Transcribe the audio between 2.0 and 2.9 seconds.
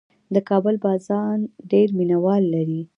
وال لري.